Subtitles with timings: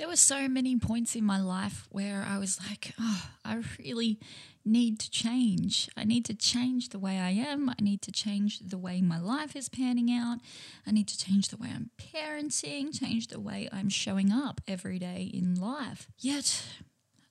[0.00, 4.18] There were so many points in my life where I was like, oh, I really
[4.64, 5.90] need to change.
[5.94, 7.68] I need to change the way I am.
[7.68, 10.38] I need to change the way my life is panning out.
[10.86, 14.98] I need to change the way I'm parenting, change the way I'm showing up every
[14.98, 16.08] day in life.
[16.18, 16.64] Yet,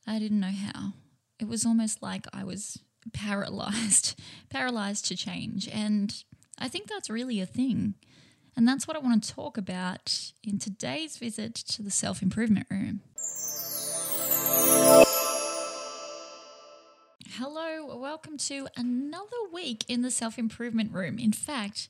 [0.05, 0.93] I didn't know how.
[1.39, 2.77] It was almost like I was
[3.13, 5.67] paralyzed, paralyzed to change.
[5.73, 6.23] And
[6.59, 7.95] I think that's really a thing.
[8.59, 12.67] And that's what I want to talk about in today's visit to the self improvement
[12.69, 12.99] room.
[17.37, 21.17] Hello, welcome to another week in the self improvement room.
[21.19, 21.87] In fact,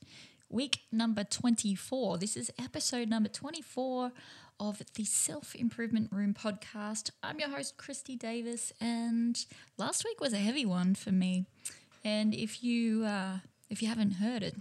[0.48, 2.18] week number 24.
[2.18, 4.12] This is episode number 24
[4.60, 7.10] of the Self Improvement Room podcast.
[7.20, 9.44] I'm your host, Kristy Davis, and
[9.76, 11.46] last week was a heavy one for me.
[12.04, 13.38] And if you uh,
[13.70, 14.56] if you haven't heard it,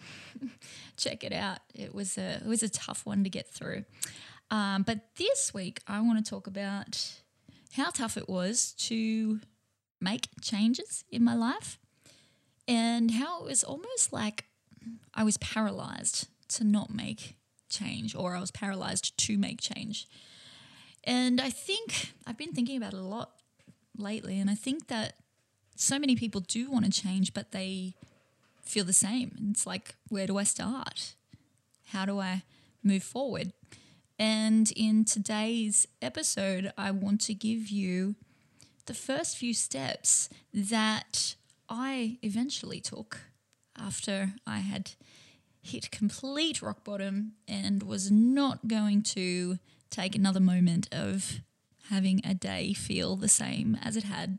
[0.98, 1.60] check it out.
[1.74, 3.84] It was a it was a tough one to get through.
[4.52, 7.20] Um, but this week, I want to talk about
[7.74, 9.40] how tough it was to
[10.02, 11.78] make changes in my life
[12.68, 14.46] and how it was almost like
[15.14, 17.36] I was paralyzed to not make
[17.70, 20.08] change or I was paralyzed to make change.
[21.04, 23.32] And I think I've been thinking about it a lot
[23.98, 25.14] lately, and I think that
[25.76, 27.96] so many people do want to change, but they
[28.70, 29.50] feel the same.
[29.50, 31.16] It's like, where do I start?
[31.88, 32.44] How do I
[32.84, 33.52] move forward?
[34.20, 38.16] And in today's episode, I want to give you
[38.86, 41.36] the first few steps that
[41.68, 43.22] I eventually took
[43.78, 44.92] after I had
[45.62, 49.58] hit complete rock bottom and was not going to
[49.90, 51.40] take another moment of
[51.90, 54.38] having a day feel the same as it had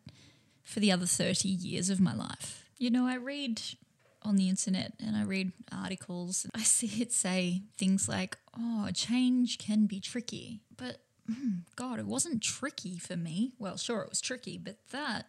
[0.62, 2.64] for the other 30 years of my life.
[2.78, 3.60] You know, I read
[4.22, 9.58] on the internet and I read articles, I see it say things like, oh, change
[9.58, 10.60] can be tricky.
[10.76, 13.52] But mm, God, it wasn't tricky for me.
[13.58, 15.26] Well, sure, it was tricky, but that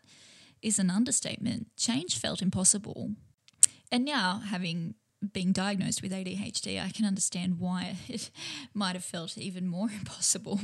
[0.62, 1.67] is an understatement.
[1.78, 3.12] Change felt impossible.
[3.92, 4.96] And now, having
[5.34, 8.29] been diagnosed with ADHD, I can understand why it
[8.73, 10.59] might have felt even more impossible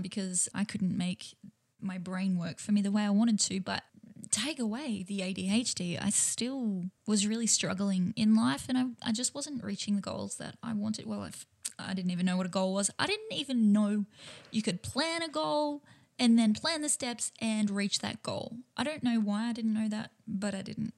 [0.00, 1.34] because I couldn't make
[1.80, 3.60] my brain work for me the way I wanted to.
[3.60, 3.82] But
[4.30, 9.34] take away the ADHD, I still was really struggling in life and I, I just
[9.34, 11.06] wasn't reaching the goals that I wanted.
[11.06, 11.46] Well, I've,
[11.78, 12.90] I didn't even know what a goal was.
[12.98, 14.04] I didn't even know
[14.50, 15.82] you could plan a goal
[16.18, 18.56] and then plan the steps and reach that goal.
[18.76, 20.94] I don't know why I didn't know that, but I didn't.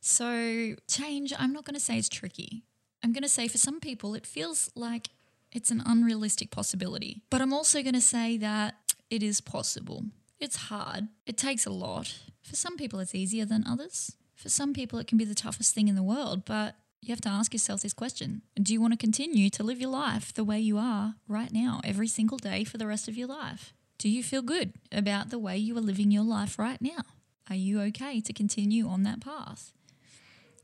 [0.00, 2.62] So, change, I'm not going to say it's tricky.
[3.02, 5.08] I'm going to say for some people, it feels like
[5.52, 7.22] it's an unrealistic possibility.
[7.30, 8.76] But I'm also going to say that
[9.10, 10.04] it is possible.
[10.38, 12.14] It's hard, it takes a lot.
[12.46, 14.16] For some people, it's easier than others.
[14.36, 17.20] For some people, it can be the toughest thing in the world, but you have
[17.22, 20.44] to ask yourself this question Do you want to continue to live your life the
[20.44, 23.74] way you are right now, every single day for the rest of your life?
[23.98, 27.02] Do you feel good about the way you are living your life right now?
[27.50, 29.72] Are you okay to continue on that path?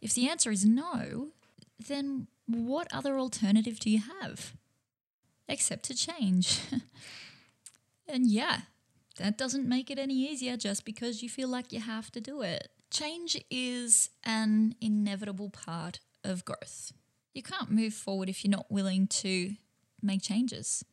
[0.01, 1.29] If the answer is no,
[1.89, 4.55] then what other alternative do you have?
[5.49, 6.61] Except to change.
[8.09, 8.63] and yeah,
[9.19, 12.43] that doesn't make it any easier just because you feel like you have to do
[12.43, 12.69] it.
[12.91, 16.93] Change is an inevitable part of growth.
[17.35, 19.55] You can't move forward if you're not willing to
[20.03, 20.85] make changes.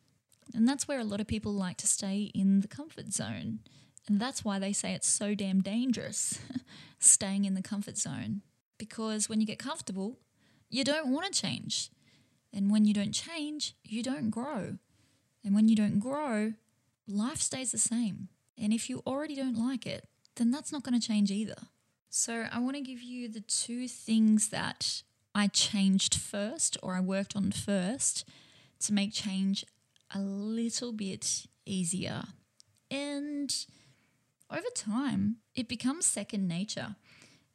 [0.54, 3.60] And that's where a lot of people like to stay in the comfort zone.
[4.08, 6.40] And that's why they say it's so damn dangerous
[6.98, 8.42] staying in the comfort zone.
[8.78, 10.18] Because when you get comfortable,
[10.68, 11.90] you don't want to change.
[12.52, 14.78] And when you don't change, you don't grow.
[15.44, 16.54] And when you don't grow,
[17.10, 18.28] life stays the same.
[18.56, 20.06] And if you already don't like it,
[20.36, 21.56] then that's not going to change either.
[22.08, 25.02] So, I want to give you the two things that
[25.34, 28.28] I changed first or I worked on first
[28.80, 29.64] to make change
[30.12, 32.24] a little bit easier.
[32.90, 33.54] And
[34.50, 36.96] over time, it becomes second nature.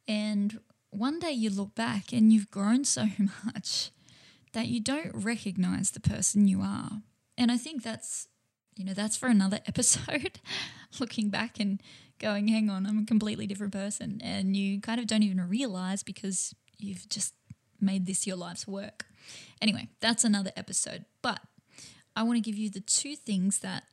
[0.08, 3.06] And one day you look back and you've grown so
[3.44, 3.90] much
[4.52, 7.02] that you don't recognize the person you are.
[7.36, 8.28] And I think that's
[8.76, 10.40] you know, that's for another episode.
[11.00, 11.82] Looking back and
[12.18, 14.20] going, hang on, I'm a completely different person.
[14.22, 17.34] And you kind of don't even realize because you've just
[17.80, 19.06] made this your life's work.
[19.60, 21.04] Anyway, that's another episode.
[21.22, 21.40] But
[22.14, 23.84] I want to give you the two things that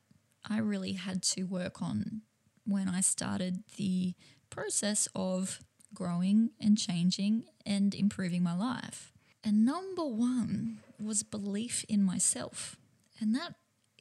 [0.48, 2.22] I really had to work on
[2.66, 4.14] when I started the
[4.50, 5.60] process of
[5.94, 9.12] growing and changing and improving my life.
[9.44, 12.78] And number one was belief in myself.
[13.20, 13.56] And that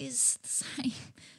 [0.06, 0.48] is the
[0.82, 0.92] same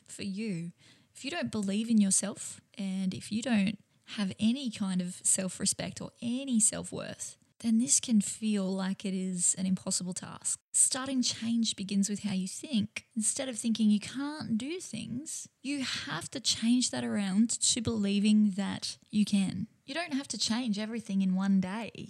[0.07, 0.71] for you.
[1.15, 3.77] If you don't believe in yourself and if you don't
[4.17, 9.05] have any kind of self respect or any self worth, then this can feel like
[9.05, 10.59] it is an impossible task.
[10.73, 13.05] Starting change begins with how you think.
[13.15, 18.51] Instead of thinking you can't do things, you have to change that around to believing
[18.57, 19.67] that you can.
[19.85, 22.09] You don't have to change everything in one day.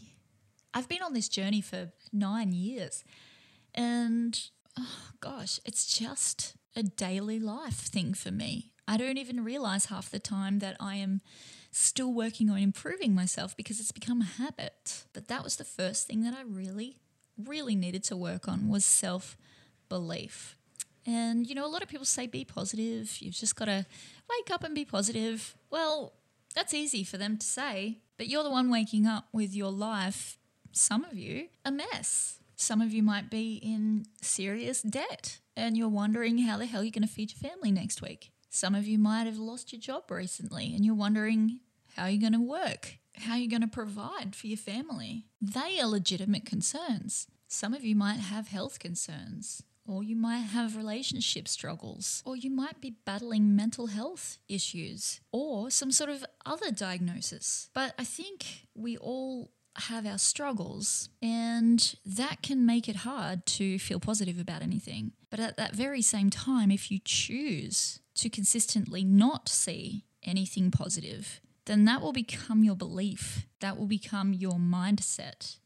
[0.73, 3.03] I've been on this journey for nine years,
[3.75, 4.39] and
[4.77, 8.71] oh gosh, it's just a daily life thing for me.
[8.87, 11.21] I don't even realize half the time that I am
[11.71, 15.05] still working on improving myself because it's become a habit.
[15.13, 16.97] But that was the first thing that I really,
[17.37, 19.37] really needed to work on was self
[19.89, 20.57] belief.
[21.05, 23.17] And you know, a lot of people say be positive.
[23.19, 23.85] You've just got to
[24.29, 25.55] wake up and be positive.
[25.69, 26.13] Well,
[26.55, 30.37] that's easy for them to say, but you're the one waking up with your life,
[30.71, 32.39] some of you, a mess.
[32.63, 36.91] Some of you might be in serious debt and you're wondering how the hell you're
[36.91, 38.31] going to feed your family next week.
[38.49, 41.59] Some of you might have lost your job recently and you're wondering
[41.97, 45.25] how you're going to work, how you're going to provide for your family.
[45.41, 47.27] They are legitimate concerns.
[47.49, 52.49] Some of you might have health concerns, or you might have relationship struggles, or you
[52.49, 57.69] might be battling mental health issues, or some sort of other diagnosis.
[57.73, 63.79] But I think we all have our struggles, and that can make it hard to
[63.79, 65.13] feel positive about anything.
[65.29, 71.41] But at that very same time, if you choose to consistently not see anything positive,
[71.65, 73.47] then that will become your belief.
[73.61, 75.57] That will become your mindset.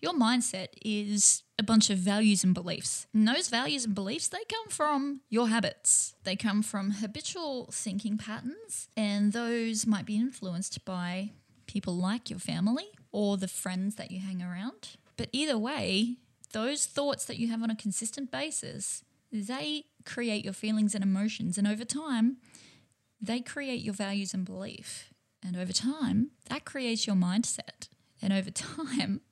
[0.00, 3.06] Your mindset is a bunch of values and beliefs.
[3.14, 6.14] And those values and beliefs, they come from your habits.
[6.24, 11.30] They come from habitual thinking patterns, and those might be influenced by
[11.66, 14.90] people like your family or the friends that you hang around.
[15.16, 16.16] But either way,
[16.52, 21.56] those thoughts that you have on a consistent basis, they create your feelings and emotions.
[21.56, 22.36] And over time,
[23.18, 25.14] they create your values and belief.
[25.42, 27.88] And over time, that creates your mindset.
[28.20, 28.50] And over
[28.90, 29.22] time,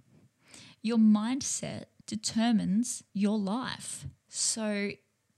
[0.81, 4.07] your mindset determines your life.
[4.31, 4.93] So,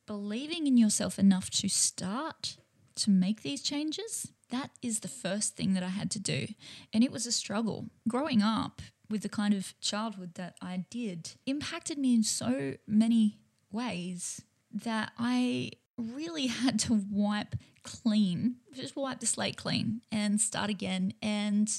[0.06, 2.58] believing in yourself enough to start
[2.94, 6.46] to make these changes, that is the first thing that I had to do.
[6.92, 7.86] And it was a struggle.
[8.08, 13.38] Growing up with the kind of childhood that I did impacted me in so many
[13.70, 20.70] ways that I really had to wipe clean, just wipe the slate clean and start
[20.70, 21.70] again and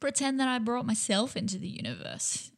[0.00, 2.50] pretend that I brought myself into the universe.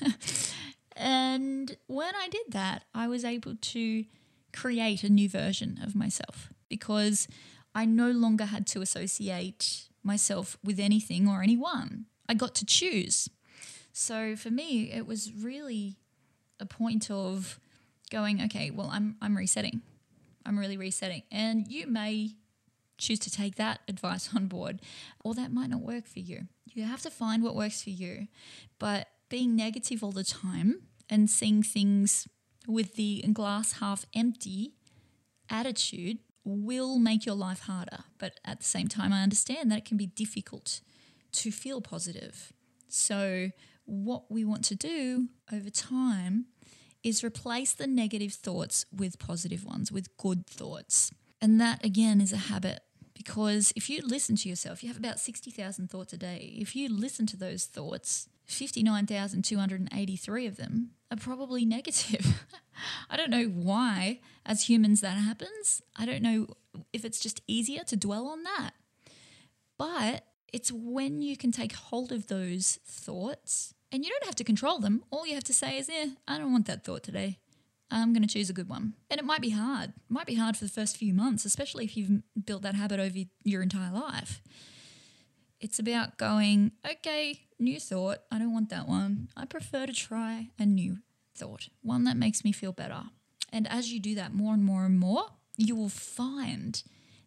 [0.96, 4.04] and when I did that, I was able to
[4.52, 7.26] create a new version of myself because
[7.74, 12.06] I no longer had to associate myself with anything or anyone.
[12.28, 13.28] I got to choose.
[13.92, 15.96] So for me, it was really
[16.58, 17.58] a point of
[18.10, 19.82] going, okay, well, I'm, I'm resetting.
[20.44, 21.22] I'm really resetting.
[21.30, 22.36] And you may
[22.98, 24.80] choose to take that advice on board,
[25.24, 26.42] or that might not work for you.
[26.72, 28.28] You have to find what works for you.
[28.78, 32.28] But being negative all the time and seeing things
[32.66, 34.74] with the glass half empty
[35.48, 36.18] attitude
[36.50, 38.04] will make your life harder.
[38.18, 40.80] But at the same time, I understand that it can be difficult
[41.32, 42.52] to feel positive.
[42.88, 43.50] So,
[43.84, 46.46] what we want to do over time
[47.02, 51.10] is replace the negative thoughts with positive ones, with good thoughts.
[51.40, 52.80] And that again is a habit
[53.14, 56.54] because if you listen to yourself, you have about 60,000 thoughts a day.
[56.58, 62.44] If you listen to those thoughts, 59,283 of them are probably negative.
[63.10, 65.82] I don't know why, as humans, that happens.
[65.96, 66.48] I don't know
[66.92, 68.72] if it's just easier to dwell on that.
[69.76, 74.44] But it's when you can take hold of those thoughts and you don't have to
[74.44, 75.02] control them.
[75.10, 77.38] All you have to say is, eh, I don't want that thought today.
[77.90, 78.94] I'm going to choose a good one.
[79.10, 79.90] And it might be hard.
[79.90, 83.00] It might be hard for the first few months, especially if you've built that habit
[83.00, 84.40] over your entire life.
[85.60, 88.18] It's about going, okay, new thought.
[88.30, 89.28] I don't want that one.
[89.36, 90.98] I prefer to try a new
[91.34, 93.02] thought, one that makes me feel better.
[93.52, 95.26] And as you do that more and more and more,
[95.56, 96.82] you will find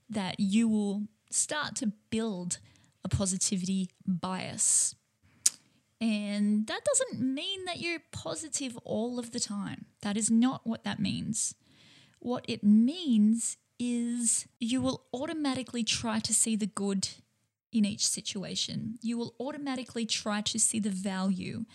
[0.10, 2.60] that you will start to build
[3.04, 4.96] a positivity bias
[6.04, 9.86] and that doesn't mean that you're positive all of the time.
[10.02, 11.56] That is not what that means.
[12.20, 17.08] What it means is you will automatically try to see the good
[17.74, 18.98] in each situation.
[19.02, 21.66] You will automatically try to see the value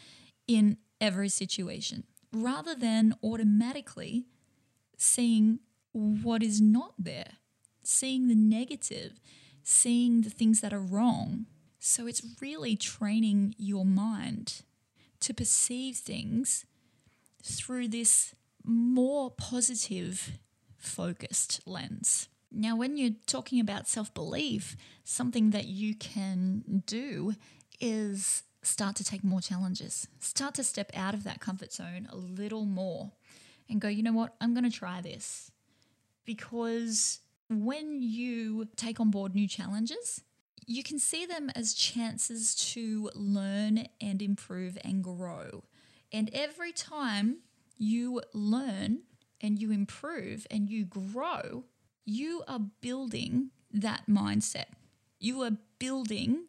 [0.46, 4.26] in every situation rather than automatically
[4.96, 5.60] seeing
[5.92, 7.32] what is not there,
[7.82, 9.20] seeing the negative,
[9.62, 11.46] seeing the things that are wrong
[11.78, 14.62] so it's really training your mind
[15.20, 16.66] to perceive things
[17.42, 20.38] through this more positive
[20.76, 22.28] focused lens.
[22.50, 27.34] Now, when you're talking about self belief, something that you can do
[27.80, 30.08] is start to take more challenges.
[30.18, 33.12] Start to step out of that comfort zone a little more
[33.68, 35.50] and go, you know what, I'm going to try this.
[36.24, 40.22] Because when you take on board new challenges,
[40.66, 45.64] you can see them as chances to learn and improve and grow.
[46.12, 47.38] And every time
[47.78, 49.00] you learn
[49.40, 51.64] and you improve and you grow,
[52.08, 54.64] you are building that mindset.
[55.20, 56.46] You are building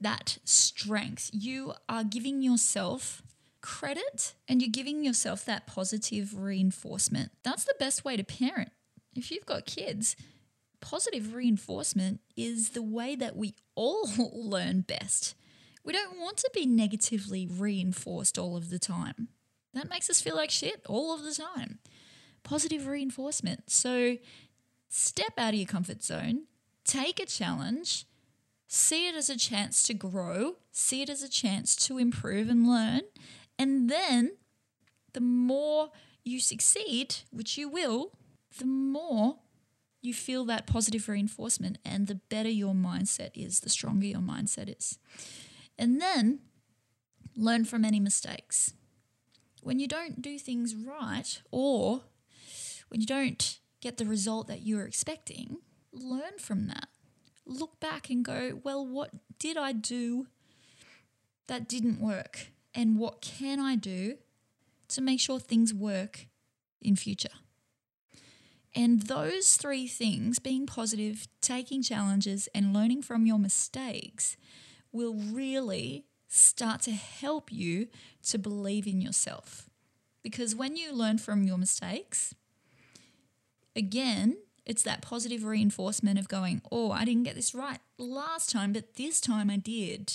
[0.00, 1.30] that strength.
[1.32, 3.20] You are giving yourself
[3.60, 7.32] credit and you're giving yourself that positive reinforcement.
[7.42, 8.70] That's the best way to parent.
[9.16, 10.14] If you've got kids,
[10.80, 15.34] positive reinforcement is the way that we all learn best.
[15.84, 19.28] We don't want to be negatively reinforced all of the time.
[19.74, 21.80] That makes us feel like shit all of the time.
[22.44, 23.70] Positive reinforcement.
[23.70, 24.16] So
[24.90, 26.42] step out of your comfort zone,
[26.84, 28.04] take a challenge,
[28.66, 32.68] see it as a chance to grow, see it as a chance to improve and
[32.68, 33.02] learn.
[33.58, 34.32] And then
[35.14, 35.90] the more
[36.24, 38.12] you succeed, which you will,
[38.58, 39.38] the more
[40.02, 44.76] you feel that positive reinforcement and the better your mindset is, the stronger your mindset
[44.76, 44.98] is.
[45.78, 46.40] And then
[47.36, 48.74] learn from any mistakes.
[49.62, 52.02] When you don't do things right or
[52.88, 55.58] when you don't get the result that you were expecting,
[55.92, 56.88] learn from that.
[57.46, 60.26] Look back and go, well, what did I do
[61.48, 62.48] that didn't work?
[62.74, 64.18] And what can I do
[64.88, 66.26] to make sure things work
[66.80, 67.30] in future?
[68.74, 74.36] And those three things, being positive, taking challenges, and learning from your mistakes,
[74.92, 77.88] will really start to help you
[78.28, 79.68] to believe in yourself.
[80.22, 82.34] Because when you learn from your mistakes,
[83.76, 84.36] again,
[84.66, 88.94] it's that positive reinforcement of going, oh, I didn't get this right last time, but
[88.96, 90.14] this time I did.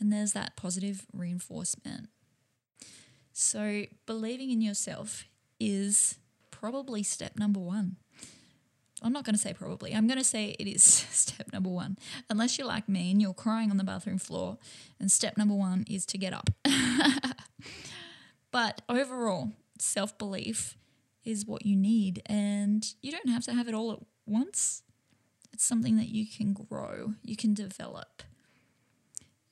[0.00, 2.08] And there's that positive reinforcement.
[3.32, 5.24] So, believing in yourself
[5.58, 6.18] is
[6.50, 7.96] probably step number one.
[9.02, 9.94] I'm not going to say probably.
[9.94, 11.98] I'm going to say it is step number one.
[12.30, 14.58] Unless you're like me and you're crying on the bathroom floor,
[14.98, 16.50] and step number one is to get up.
[18.50, 20.76] but overall, self belief
[21.24, 24.82] is what you need, and you don't have to have it all at once.
[25.52, 28.22] It's something that you can grow, you can develop.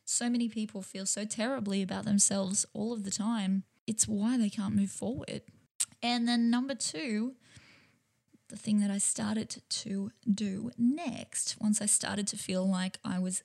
[0.04, 3.64] So many people feel so terribly about themselves all of the time.
[3.86, 5.42] It's why they can't move forward.
[6.02, 7.34] And then number two,
[8.48, 13.18] the thing that I started to do next, once I started to feel like I
[13.18, 13.42] was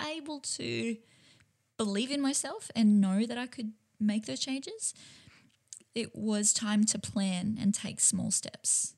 [0.00, 0.96] able to
[1.76, 4.94] believe in myself and know that I could make those changes,
[5.94, 8.94] it was time to plan and take small steps.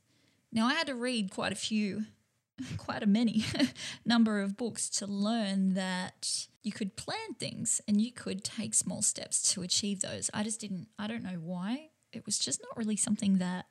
[0.53, 2.07] Now, I had to read quite a few,
[2.79, 3.45] quite a many
[4.05, 9.03] number of books to learn that you could plan things and you could take small
[9.03, 10.31] steps to achieve those.
[10.33, 13.67] I just didn't, I don't know why it was just not really something that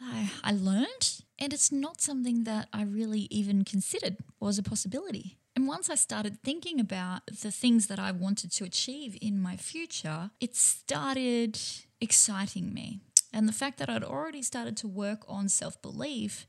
[0.00, 1.22] I, I learned.
[1.38, 5.38] And it's not something that I really even considered was a possibility.
[5.54, 9.56] And once I started thinking about the things that I wanted to achieve in my
[9.56, 11.58] future, it started
[12.00, 13.00] exciting me.
[13.32, 16.46] And the fact that I'd already started to work on self belief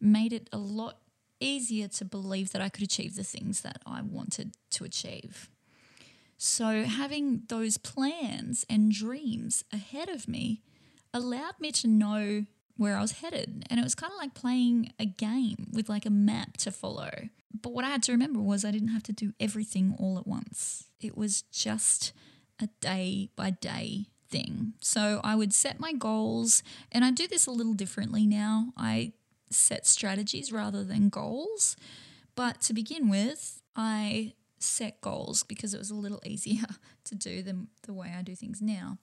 [0.00, 0.98] made it a lot
[1.40, 5.48] easier to believe that I could achieve the things that I wanted to achieve.
[6.36, 10.62] So, having those plans and dreams ahead of me
[11.12, 12.44] allowed me to know
[12.76, 13.66] where I was headed.
[13.68, 17.10] And it was kind of like playing a game with like a map to follow.
[17.60, 20.26] But what I had to remember was I didn't have to do everything all at
[20.26, 22.12] once, it was just
[22.60, 24.74] a day by day thing.
[24.80, 28.72] So, I would set my goals, and I do this a little differently now.
[28.76, 29.12] I
[29.50, 31.76] set strategies rather than goals.
[32.34, 36.66] But to begin with, I set goals because it was a little easier
[37.04, 38.98] to do than the way I do things now.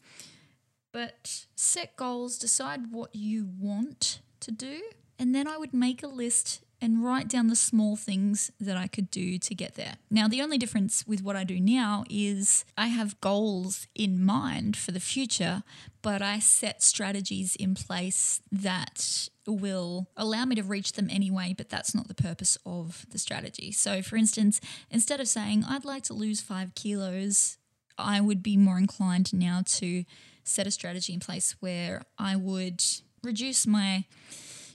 [0.91, 4.81] But set goals, decide what you want to do,
[5.19, 8.87] and then I would make a list and write down the small things that I
[8.87, 9.95] could do to get there.
[10.09, 14.75] Now, the only difference with what I do now is I have goals in mind
[14.77, 15.63] for the future,
[16.01, 21.69] but I set strategies in place that will allow me to reach them anyway, but
[21.69, 23.71] that's not the purpose of the strategy.
[23.71, 27.57] So, for instance, instead of saying, I'd like to lose five kilos,
[27.97, 30.03] I would be more inclined now to
[30.43, 32.83] set a strategy in place where I would
[33.23, 34.05] reduce my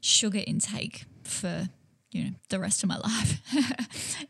[0.01, 1.69] sugar intake for
[2.11, 3.41] you know the rest of my life.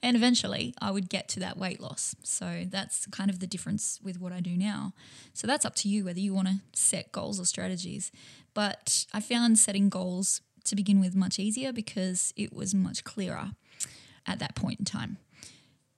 [0.02, 2.14] And eventually i would get to that weight loss.
[2.22, 4.92] So that's kind of the difference with what i do now.
[5.32, 8.12] So that's up to you whether you want to set goals or strategies.
[8.54, 13.52] But i found setting goals to begin with much easier because it was much clearer
[14.26, 15.18] at that point in time.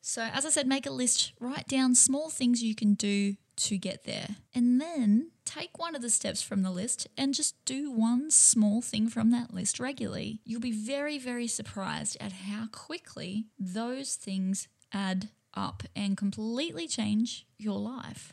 [0.00, 3.78] So, as I said, make a list, write down small things you can do to
[3.78, 4.36] get there.
[4.54, 8.80] And then take one of the steps from the list and just do one small
[8.80, 10.40] thing from that list regularly.
[10.44, 17.46] You'll be very, very surprised at how quickly those things add up and completely change
[17.58, 18.32] your life.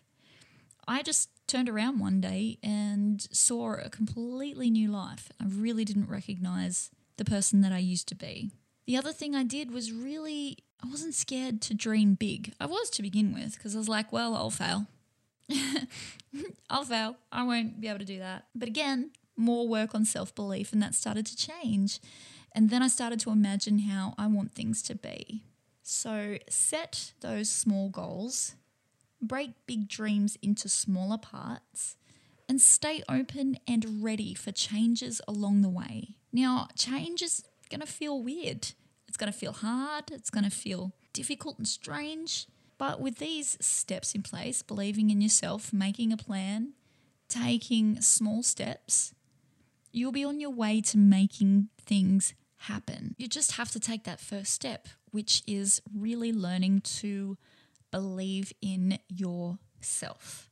[0.87, 5.29] I just turned around one day and saw a completely new life.
[5.39, 8.51] I really didn't recognize the person that I used to be.
[8.85, 12.53] The other thing I did was really, I wasn't scared to dream big.
[12.59, 14.87] I was to begin with because I was like, well, I'll fail.
[16.69, 17.17] I'll fail.
[17.31, 18.45] I won't be able to do that.
[18.53, 21.99] But again, more work on self belief, and that started to change.
[22.51, 25.43] And then I started to imagine how I want things to be.
[25.83, 28.55] So set those small goals,
[29.21, 31.95] break big dreams into smaller parts,
[32.47, 36.15] and stay open and ready for changes along the way.
[36.31, 38.73] Now, change is going to feel weird.
[39.07, 40.11] It's going to feel hard.
[40.11, 42.47] It's going to feel difficult and strange.
[42.79, 46.73] But with these steps in place, believing in yourself, making a plan,
[47.27, 49.13] taking small steps,
[49.91, 53.15] you'll be on your way to making things happen.
[53.17, 57.37] You just have to take that first step, which is really learning to
[57.91, 60.49] believe in yourself.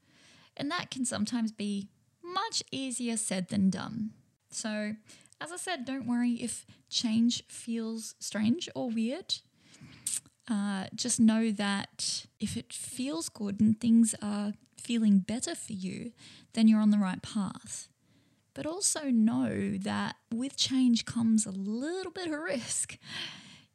[0.58, 1.88] And that can sometimes be
[2.22, 4.12] much easier said than done.
[4.50, 4.96] So,
[5.40, 9.36] as I said, don't worry if change feels strange or weird.
[10.50, 16.12] Uh, just know that if it feels good and things are feeling better for you,
[16.54, 17.90] then you're on the right path.
[18.54, 22.98] But also know that with change comes a little bit of risk.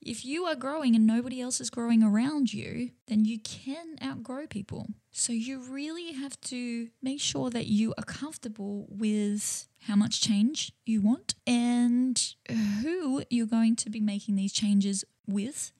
[0.00, 4.48] If you are growing and nobody else is growing around you, then you can outgrow
[4.48, 4.88] people.
[5.12, 10.72] So you really have to make sure that you are comfortable with how much change
[10.84, 15.70] you want and who you're going to be making these changes with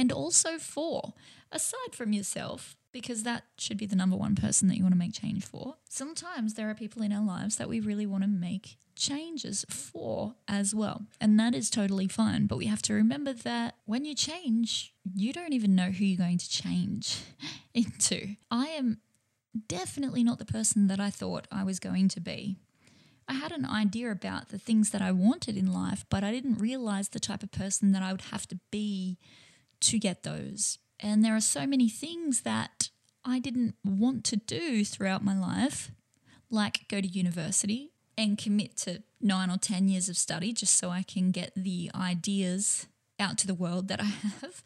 [0.00, 1.12] and also for,
[1.52, 4.98] aside from yourself, because that should be the number one person that you want to
[4.98, 5.76] make change for.
[5.90, 10.36] Sometimes there are people in our lives that we really want to make changes for
[10.48, 11.02] as well.
[11.20, 12.46] And that is totally fine.
[12.46, 16.16] But we have to remember that when you change, you don't even know who you're
[16.16, 17.18] going to change
[17.74, 18.36] into.
[18.50, 19.00] I am
[19.68, 22.56] definitely not the person that I thought I was going to be.
[23.28, 26.58] I had an idea about the things that I wanted in life, but I didn't
[26.58, 29.18] realize the type of person that I would have to be
[29.80, 30.78] to get those.
[30.98, 32.90] And there are so many things that
[33.24, 35.90] I didn't want to do throughout my life,
[36.50, 40.90] like go to university and commit to nine or 10 years of study just so
[40.90, 42.86] I can get the ideas
[43.18, 44.62] out to the world that I have.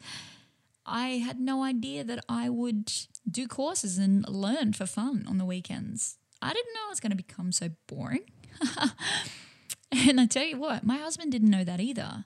[0.85, 2.91] I had no idea that I would
[3.29, 6.17] do courses and learn for fun on the weekends.
[6.41, 8.25] I didn't know I was going to become so boring.
[9.91, 12.25] and I tell you what, my husband didn't know that either.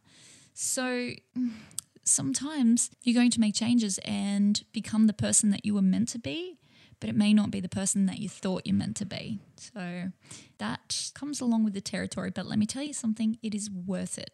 [0.53, 1.11] So
[2.09, 6.19] sometimes you're going to make changes and become the person that you were meant to
[6.19, 6.57] be,
[6.99, 9.39] but it may not be the person that you thought you're meant to be.
[9.55, 10.11] So
[10.57, 12.31] that comes along with the territory.
[12.31, 14.31] But let me tell you something, it is worth it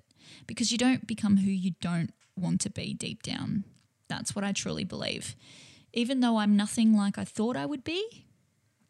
[0.48, 3.66] because you don't become who you don't want to be deep down.
[4.08, 5.36] That's what I truly believe.
[5.94, 8.26] Even though I'm nothing like I thought I would be,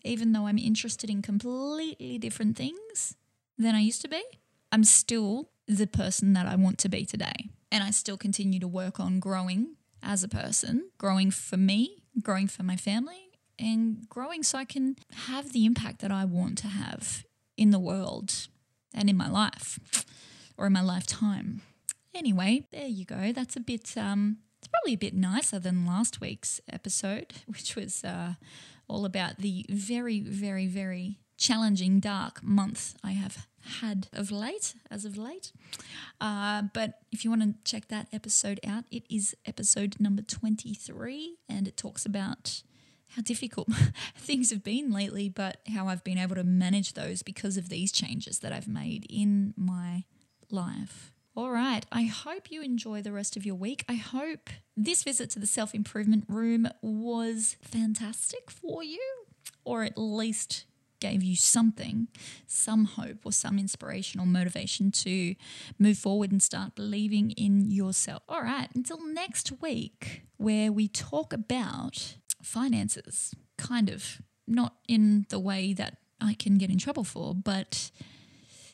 [0.04, 3.16] even though I'm interested in completely different things
[3.58, 4.24] than I used to be,
[4.72, 7.50] I'm still the person that I want to be today.
[7.76, 12.48] And I still continue to work on growing as a person, growing for me, growing
[12.48, 14.96] for my family, and growing so I can
[15.28, 17.26] have the impact that I want to have
[17.58, 18.48] in the world
[18.94, 19.78] and in my life
[20.58, 21.64] or in my lifetime.
[22.14, 23.34] Anyway, there you go.
[23.34, 28.06] That's a bit, um, it's probably a bit nicer than last week's episode, which was
[28.06, 28.36] uh,
[28.88, 33.48] all about the very, very, very challenging, dark month I have
[33.82, 35.52] had of late, as of late.
[36.22, 41.38] Uh, but if you want to check that episode out, it is episode number 23,
[41.50, 42.62] and it talks about
[43.16, 43.70] how difficult
[44.18, 47.92] things have been lately, but how I've been able to manage those because of these
[47.92, 50.04] changes that I've made in my
[50.52, 51.12] life.
[51.38, 53.84] All right, I hope you enjoy the rest of your week.
[53.90, 59.02] I hope this visit to the self improvement room was fantastic for you,
[59.66, 60.64] or at least
[61.00, 62.08] gave you something,
[62.48, 65.36] some hope or some inspiration or motivation to
[65.78, 68.24] move forward and start believing in yourself.
[68.30, 75.40] All right, until next week, where we talk about finances, kind of, not in the
[75.40, 77.92] way that I can get in trouble for, but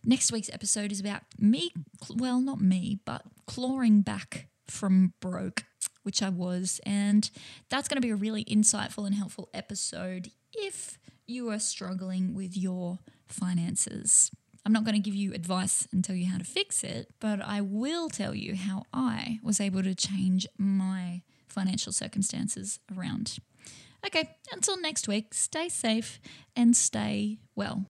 [0.05, 1.71] next week's episode is about me,
[2.09, 5.63] well, not me, but clawing back from broke,
[6.03, 6.79] which I was.
[6.85, 7.29] And
[7.69, 10.97] that's going to be a really insightful and helpful episode if
[11.31, 14.31] you are struggling with your finances.
[14.65, 17.41] I'm not going to give you advice and tell you how to fix it, but
[17.41, 23.37] I will tell you how I was able to change my financial circumstances around.
[24.05, 26.19] Okay, until next week, stay safe
[26.55, 27.85] and stay well.